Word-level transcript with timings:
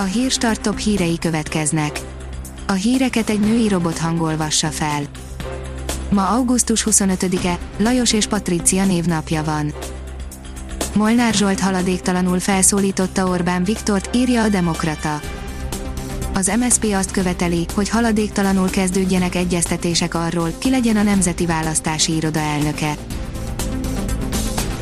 A 0.00 0.02
hírstart 0.02 0.60
top 0.60 0.78
hírei 0.78 1.18
következnek. 1.18 2.00
A 2.66 2.72
híreket 2.72 3.30
egy 3.30 3.40
női 3.40 3.68
robot 3.68 3.98
hangolvassa 3.98 4.68
fel. 4.68 5.02
Ma 6.10 6.28
augusztus 6.28 6.86
25-e, 6.90 7.58
Lajos 7.78 8.12
és 8.12 8.26
Patricia 8.26 8.84
névnapja 8.84 9.44
van. 9.44 9.72
Molnár 10.94 11.34
Zsolt 11.34 11.60
haladéktalanul 11.60 12.38
felszólította 12.38 13.26
Orbán 13.26 13.64
Viktort, 13.64 14.16
írja 14.16 14.42
a 14.42 14.48
Demokrata. 14.48 15.20
Az 16.34 16.52
MSP 16.58 16.84
azt 16.94 17.10
követeli, 17.10 17.66
hogy 17.74 17.88
haladéktalanul 17.88 18.70
kezdődjenek 18.70 19.34
egyeztetések 19.34 20.14
arról, 20.14 20.52
ki 20.58 20.70
legyen 20.70 20.96
a 20.96 21.02
Nemzeti 21.02 21.46
Választási 21.46 22.16
Iroda 22.16 22.40
elnöke. 22.40 22.96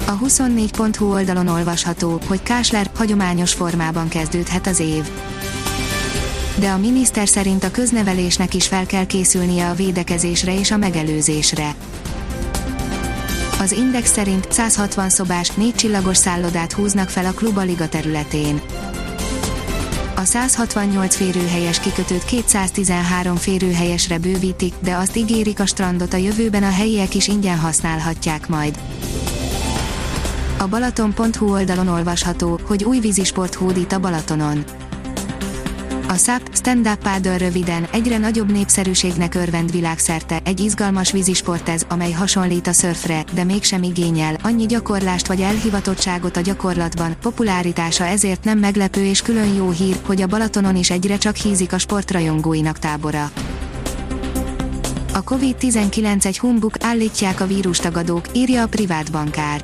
A 0.07 0.19
24.hu 0.19 1.13
oldalon 1.13 1.49
olvasható, 1.49 2.21
hogy 2.27 2.43
Kásler 2.43 2.91
hagyományos 2.97 3.53
formában 3.53 4.09
kezdődhet 4.09 4.67
az 4.67 4.81
év. 4.81 5.11
De 6.59 6.71
a 6.71 6.79
miniszter 6.79 7.29
szerint 7.29 7.65
a 7.65 7.71
köznevelésnek 7.71 8.55
is 8.55 8.67
fel 8.67 8.87
kell 8.87 9.07
készülnie 9.07 9.69
a 9.69 9.75
védekezésre 9.75 10.59
és 10.59 10.71
a 10.71 10.77
megelőzésre. 10.77 11.75
Az 13.61 13.73
Index 13.73 14.13
szerint 14.13 14.53
160 14.53 15.09
szobás, 15.09 15.51
4 15.51 15.75
csillagos 15.75 16.17
szállodát 16.17 16.73
húznak 16.73 17.09
fel 17.09 17.25
a 17.25 17.33
Kluba 17.33 17.61
Liga 17.61 17.89
területén. 17.89 18.61
A 20.17 20.25
168 20.25 21.17
férőhelyes 21.17 21.81
kikötőt 21.81 22.25
213 22.25 23.37
férőhelyesre 23.37 24.19
bővítik, 24.19 24.75
de 24.81 24.95
azt 24.95 25.17
ígérik 25.17 25.61
a 25.61 25.67
strandot 25.67 26.13
a 26.13 26.17
jövőben 26.17 26.63
a 26.63 26.71
helyiek 26.71 27.15
is 27.15 27.29
ingyen 27.29 27.59
használhatják 27.59 28.49
majd. 28.49 28.79
A 30.59 30.67
Balaton.hu 30.67 31.51
oldalon 31.51 31.89
olvasható, 31.89 32.61
hogy 32.67 32.85
új 32.85 32.99
vízisport 32.99 33.55
hódít 33.55 33.93
a 33.93 33.99
Balatonon. 33.99 34.65
A 36.09 36.15
SAP 36.15 36.49
Stand 36.53 36.87
Up 36.87 37.03
Paddle 37.03 37.37
röviden 37.37 37.89
egyre 37.93 38.19
nagyobb 38.19 38.53
népszerűségnek 38.53 39.35
örvend 39.35 39.71
világszerte, 39.71 40.41
egy 40.45 40.61
izgalmas 40.61 41.13
vízisport 41.13 41.69
ez, 41.69 41.83
amely 41.89 42.13
hasonlít 42.13 42.67
a 42.67 42.73
szörfre, 42.73 43.25
de 43.33 43.45
mégsem 43.45 43.83
igényel 43.83 44.37
annyi 44.43 44.67
gyakorlást 44.67 45.27
vagy 45.27 45.41
elhivatottságot 45.41 46.37
a 46.37 46.41
gyakorlatban, 46.41 47.17
populáritása 47.23 48.05
ezért 48.05 48.45
nem 48.45 48.59
meglepő 48.59 49.05
és 49.05 49.23
külön 49.23 49.55
jó 49.55 49.71
hír, 49.71 49.97
hogy 50.07 50.23
a 50.23 50.27
Balatonon 50.27 50.77
is 50.77 50.91
egyre 50.91 51.17
csak 51.17 51.37
hízik 51.37 51.73
a 51.73 51.79
sportrajongóinak 51.79 52.79
tábora. 52.79 53.31
A 55.13 55.25
COVID-19 55.25 56.25
egy 56.25 56.39
humbuk 56.39 56.75
állítják 56.81 57.41
a 57.41 57.47
vírustagadók, 57.47 58.25
írja 58.33 58.63
a 58.63 58.67
privát 58.67 59.13
bankár. 59.13 59.63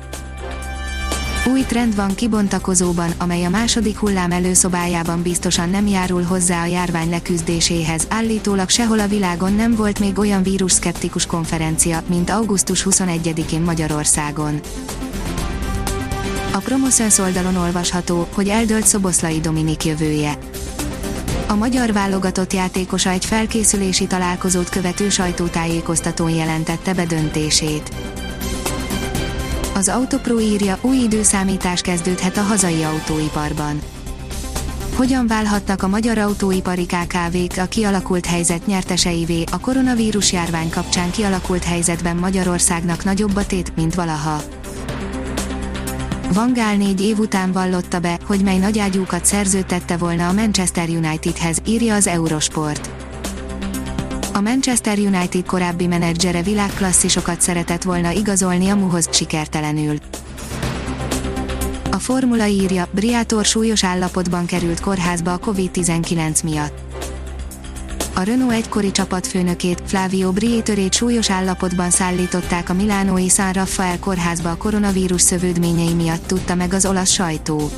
Új 1.45 1.61
trend 1.61 1.95
van 1.95 2.15
kibontakozóban, 2.15 3.13
amely 3.17 3.43
a 3.43 3.49
második 3.49 3.97
hullám 3.97 4.31
előszobájában 4.31 5.21
biztosan 5.21 5.69
nem 5.69 5.87
járul 5.87 6.23
hozzá 6.23 6.61
a 6.61 6.65
járvány 6.65 7.09
leküzdéséhez. 7.09 8.07
Állítólag 8.09 8.69
sehol 8.69 8.99
a 8.99 9.07
világon 9.07 9.53
nem 9.53 9.75
volt 9.75 9.99
még 9.99 10.17
olyan 10.17 10.43
vírusszkeptikus 10.43 11.25
konferencia, 11.25 12.03
mint 12.07 12.29
augusztus 12.29 12.87
21-én 12.89 13.61
Magyarországon. 13.61 14.59
A 16.53 16.57
Promoszöns 16.57 17.17
oldalon 17.17 17.55
olvasható, 17.55 18.27
hogy 18.33 18.47
eldölt 18.47 18.87
Szoboszlai 18.87 19.39
Dominik 19.39 19.85
jövője. 19.85 20.37
A 21.47 21.55
magyar 21.55 21.93
válogatott 21.93 22.53
játékosa 22.53 23.09
egy 23.09 23.25
felkészülési 23.25 24.07
találkozót 24.07 24.69
követő 24.69 25.09
sajtótájékoztatón 25.09 26.29
jelentette 26.29 26.93
be 26.93 27.05
döntését. 27.05 27.91
Az 29.75 29.89
Autopro 29.89 30.39
írja, 30.39 30.77
új 30.81 30.97
időszámítás 30.97 31.81
kezdődhet 31.81 32.37
a 32.37 32.41
hazai 32.41 32.83
autóiparban. 32.83 33.81
Hogyan 34.95 35.27
válhatnak 35.27 35.83
a 35.83 35.87
magyar 35.87 36.17
autóipari 36.17 36.85
KKV-k 36.85 37.57
a 37.57 37.65
kialakult 37.65 38.25
helyzet 38.25 38.65
nyerteseivé, 38.65 39.43
a 39.51 39.59
koronavírus 39.59 40.31
járvány 40.31 40.69
kapcsán 40.69 41.11
kialakult 41.11 41.63
helyzetben 41.63 42.15
Magyarországnak 42.15 43.03
nagyobb 43.03 43.35
a 43.35 43.45
tét, 43.45 43.75
mint 43.75 43.95
valaha. 43.95 44.41
Van 46.33 46.53
Gál 46.53 46.75
négy 46.75 47.01
év 47.01 47.19
után 47.19 47.51
vallotta 47.51 47.99
be, 47.99 48.19
hogy 48.25 48.43
mely 48.43 48.57
nagyágyúkat 48.57 49.25
szerződtette 49.25 49.97
volna 49.97 50.27
a 50.27 50.33
Manchester 50.33 50.89
Unitedhez, 50.89 51.57
írja 51.65 51.95
az 51.95 52.07
Eurosport. 52.07 53.02
A 54.35 54.41
Manchester 54.41 54.97
United 54.97 55.45
korábbi 55.45 55.87
menedzsere 55.87 56.41
világklasszisokat 56.41 57.41
szeretett 57.41 57.83
volna 57.83 58.11
igazolni 58.11 58.69
a 58.69 58.75
muhoz 58.75 59.09
sikertelenül. 59.11 59.97
A 61.91 61.95
formula 61.95 62.45
írja, 62.45 62.87
Briátor 62.91 63.45
súlyos 63.45 63.83
állapotban 63.83 64.45
került 64.45 64.79
kórházba 64.79 65.33
a 65.33 65.39
Covid-19 65.39 66.43
miatt. 66.43 66.73
A 68.13 68.21
Renault 68.21 68.53
egykori 68.53 68.91
csapatfőnökét, 68.91 69.81
Flavio 69.85 70.31
Briatorét 70.31 70.93
súlyos 70.93 71.29
állapotban 71.29 71.89
szállították 71.89 72.69
a 72.69 72.73
Milánói 72.73 73.29
San 73.29 73.51
Rafael 73.51 73.99
kórházba 73.99 74.51
a 74.51 74.57
koronavírus 74.57 75.21
szövődményei 75.21 75.93
miatt 75.93 76.27
tudta 76.27 76.55
meg 76.55 76.73
az 76.73 76.85
olasz 76.85 77.11
sajtó. 77.11 77.71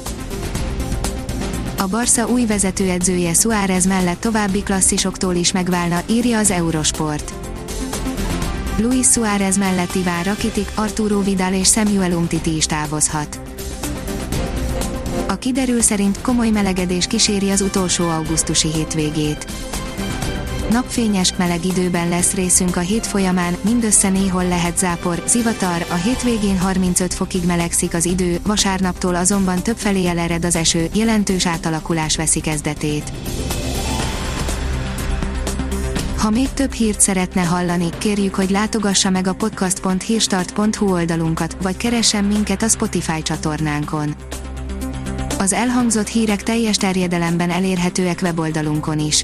A 1.86 1.88
Barca 1.88 2.28
új 2.28 2.46
vezetőedzője 2.46 3.34
Suárez 3.34 3.86
mellett 3.86 4.20
további 4.20 4.64
klasszisoktól 4.64 5.36
is 5.36 5.52
megválna, 5.52 6.02
írja 6.10 6.38
az 6.38 6.52
Eurosport. 6.52 7.34
Luis 8.78 9.06
Suárez 9.06 9.58
mellett 9.58 9.96
Iván 9.96 10.24
Rakitik, 10.24 10.72
Arturo 10.76 11.24
Vidal 11.24 11.54
és 11.54 11.68
Samuel 11.68 12.12
Umtiti 12.12 12.56
is 12.56 12.66
távozhat. 12.66 13.40
A 15.28 15.36
kiderül 15.36 15.82
szerint 15.82 16.22
komoly 16.22 16.50
melegedés 16.50 17.08
kíséri 17.08 17.50
az 17.50 17.62
utolsó 17.62 18.10
augusztusi 18.10 18.72
hétvégét. 18.72 19.46
Napfényes, 20.70 21.34
meleg 21.38 21.66
időben 21.66 22.10
lesz 22.10 22.34
részünk 22.34 22.76
a 22.76 22.80
hét 22.80 23.08
folyamán, 23.08 23.56
mindössze 23.62 24.10
néhol 24.10 24.48
lehet 24.48 24.78
zápor, 24.78 25.24
zivatar, 25.28 25.86
a 25.90 25.94
hétvégén 25.94 26.60
35 26.60 27.14
fokig 27.14 27.46
melegszik 27.46 27.94
az 27.94 28.06
idő, 28.06 28.40
vasárnaptól 28.44 29.16
azonban 29.16 29.64
többfelé 29.64 30.08
elered 30.08 30.46
az 30.46 30.56
eső, 30.56 30.88
jelentős 30.94 31.46
átalakulás 31.46 32.16
veszi 32.16 32.40
kezdetét. 32.40 33.12
Ha 36.18 36.30
még 36.30 36.50
több 36.54 36.72
hírt 36.72 37.02
szeretne 37.02 37.42
hallani, 37.42 37.90
kérjük, 37.98 38.36
hogy 38.36 38.50
látogassa 38.50 39.10
meg 39.10 39.28
a 39.28 39.34
podcast.hírstart.hu 39.34 40.92
oldalunkat, 40.92 41.58
vagy 41.62 41.78
keressen 41.78 42.24
minket 42.24 42.64
a 42.64 42.68
Spotify 42.68 43.22
csatornánkon. 43.22 44.16
Az 45.40 45.54
elhangzott 45.54 46.08
hírek 46.08 46.44
teljes 46.44 46.78
terjedelemben 46.78 47.50
elérhetőek 47.50 48.20
weboldalunkon 48.22 49.00
is. 49.00 49.24